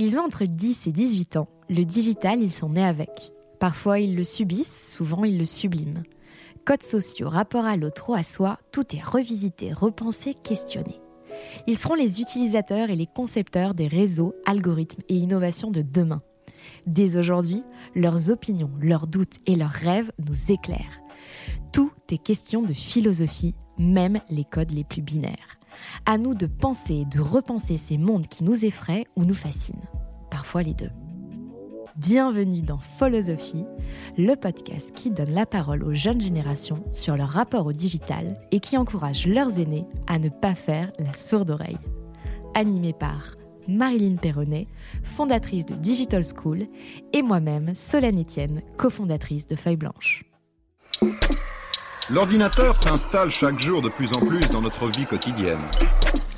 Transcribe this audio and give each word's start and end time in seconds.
Ils 0.00 0.16
ont 0.16 0.22
entre 0.22 0.44
10 0.44 0.86
et 0.86 0.92
18 0.92 1.36
ans. 1.38 1.48
Le 1.68 1.82
digital, 1.82 2.40
ils 2.40 2.52
sont 2.52 2.70
nés 2.70 2.84
avec. 2.84 3.32
Parfois, 3.58 3.98
ils 3.98 4.14
le 4.14 4.22
subissent, 4.22 4.94
souvent, 4.94 5.24
ils 5.24 5.36
le 5.36 5.44
subliment. 5.44 6.04
Codes 6.64 6.84
sociaux, 6.84 7.28
rapport 7.28 7.64
à 7.64 7.76
l'autre 7.76 8.10
ou 8.10 8.14
à 8.14 8.22
soi, 8.22 8.60
tout 8.70 8.94
est 8.94 9.02
revisité, 9.02 9.72
repensé, 9.72 10.34
questionné. 10.34 11.00
Ils 11.66 11.76
seront 11.76 11.96
les 11.96 12.20
utilisateurs 12.20 12.90
et 12.90 12.96
les 12.96 13.06
concepteurs 13.06 13.74
des 13.74 13.88
réseaux, 13.88 14.34
algorithmes 14.46 15.02
et 15.08 15.16
innovations 15.16 15.72
de 15.72 15.82
demain. 15.82 16.22
Dès 16.86 17.16
aujourd'hui, 17.16 17.64
leurs 17.96 18.30
opinions, 18.30 18.70
leurs 18.80 19.08
doutes 19.08 19.38
et 19.46 19.56
leurs 19.56 19.70
rêves 19.70 20.12
nous 20.24 20.52
éclairent. 20.52 21.00
Tout 21.72 21.90
est 22.12 22.22
question 22.22 22.62
de 22.62 22.72
philosophie, 22.72 23.56
même 23.78 24.20
les 24.30 24.44
codes 24.44 24.72
les 24.72 24.84
plus 24.84 25.02
binaires. 25.02 25.58
À 26.06 26.18
nous 26.18 26.34
de 26.34 26.46
penser 26.46 26.94
et 26.94 27.04
de 27.04 27.20
repenser 27.20 27.78
ces 27.78 27.98
mondes 27.98 28.26
qui 28.26 28.44
nous 28.44 28.64
effraient 28.64 29.06
ou 29.16 29.24
nous 29.24 29.34
fascinent. 29.34 29.86
Parfois 30.30 30.62
les 30.62 30.74
deux. 30.74 30.90
Bienvenue 31.96 32.62
dans 32.62 32.78
Philosophie, 32.78 33.64
le 34.16 34.34
podcast 34.36 34.92
qui 34.92 35.10
donne 35.10 35.32
la 35.32 35.46
parole 35.46 35.82
aux 35.82 35.94
jeunes 35.94 36.20
générations 36.20 36.84
sur 36.92 37.16
leur 37.16 37.28
rapport 37.28 37.66
au 37.66 37.72
digital 37.72 38.40
et 38.52 38.60
qui 38.60 38.76
encourage 38.76 39.26
leurs 39.26 39.58
aînés 39.58 39.84
à 40.06 40.18
ne 40.18 40.28
pas 40.28 40.54
faire 40.54 40.92
la 40.98 41.12
sourde 41.12 41.50
oreille. 41.50 41.78
Animé 42.54 42.92
par 42.92 43.34
Marilyn 43.66 44.16
Perronnet, 44.16 44.66
fondatrice 45.02 45.66
de 45.66 45.74
Digital 45.74 46.22
School, 46.24 46.66
et 47.12 47.22
moi-même, 47.22 47.74
Solène 47.74 48.20
Etienne, 48.20 48.62
cofondatrice 48.78 49.46
de 49.46 49.56
Feuille 49.56 49.76
Blanche. 49.76 50.24
L'ordinateur 52.10 52.82
s'installe 52.82 53.30
chaque 53.30 53.60
jour 53.60 53.82
de 53.82 53.90
plus 53.90 54.08
en 54.16 54.24
plus 54.24 54.40
dans 54.50 54.62
notre 54.62 54.86
vie 54.86 55.04
quotidienne. 55.04 55.58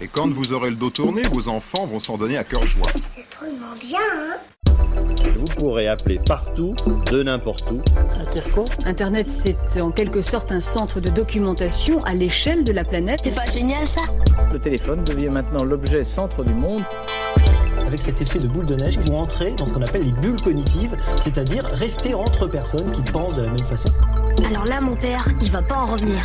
Et 0.00 0.08
quand 0.08 0.28
vous 0.28 0.52
aurez 0.52 0.70
le 0.70 0.74
dos 0.74 0.90
tourné, 0.90 1.22
vos 1.30 1.48
enfants 1.48 1.86
vont 1.86 2.00
s'en 2.00 2.18
donner 2.18 2.36
à 2.36 2.42
cœur 2.42 2.66
joie. 2.66 2.90
C'est 3.14 3.24
drôlement 3.38 3.76
bien, 3.78 4.00
hein 4.00 4.72
Vous 5.36 5.44
pourrez 5.44 5.86
appeler 5.86 6.18
partout, 6.26 6.74
de 7.12 7.22
n'importe 7.22 7.70
où. 7.70 7.80
Internet, 8.84 9.28
c'est 9.72 9.80
en 9.80 9.92
quelque 9.92 10.22
sorte 10.22 10.50
un 10.50 10.60
centre 10.60 10.98
de 10.98 11.08
documentation 11.08 12.02
à 12.02 12.14
l'échelle 12.14 12.64
de 12.64 12.72
la 12.72 12.82
planète. 12.82 13.20
C'est 13.22 13.34
pas 13.34 13.46
génial 13.46 13.86
ça? 13.96 14.12
Le 14.52 14.58
téléphone 14.58 15.04
devient 15.04 15.28
maintenant 15.28 15.62
l'objet 15.62 16.02
centre 16.02 16.42
du 16.42 16.52
monde. 16.52 16.82
avec 17.86 18.00
cet 18.00 18.20
effet 18.20 18.40
de 18.40 18.48
boule 18.48 18.66
de 18.66 18.74
neige, 18.74 18.98
vous 18.98 19.14
entrez 19.14 19.52
dans 19.52 19.66
ce 19.66 19.72
qu'on 19.72 19.82
appelle 19.82 20.02
les 20.02 20.12
bulles 20.12 20.40
cognitives, 20.42 20.96
c'est-à-dire 21.16 21.64
rester 21.64 22.14
entre 22.14 22.48
personnes 22.48 22.90
qui 22.90 23.02
pensent 23.02 23.36
de 23.36 23.42
la 23.42 23.50
même 23.50 23.58
façon. 23.58 23.90
Alors 24.46 24.64
là, 24.64 24.80
mon 24.80 24.96
père, 24.96 25.26
il 25.40 25.50
va 25.50 25.62
pas 25.62 25.76
en 25.76 25.86
revenir. 25.86 26.24